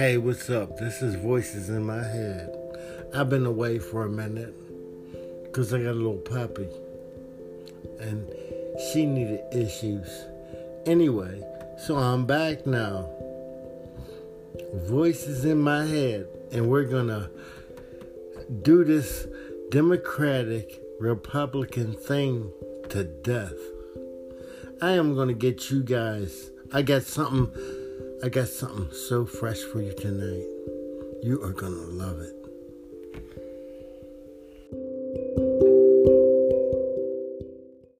[0.00, 0.78] Hey, what's up?
[0.78, 2.56] This is Voices in My Head.
[3.14, 4.54] I've been away for a minute
[5.44, 6.70] because I got a little puppy
[8.00, 8.26] and
[8.80, 10.08] she needed issues.
[10.86, 11.42] Anyway,
[11.84, 13.10] so I'm back now.
[14.72, 17.28] Voices in my head, and we're gonna
[18.62, 19.26] do this
[19.68, 22.50] Democratic Republican thing
[22.88, 23.52] to death.
[24.80, 26.50] I am gonna get you guys.
[26.72, 27.52] I got something.
[28.22, 30.44] I got something so fresh for you tonight.
[31.22, 32.39] You are gonna love it.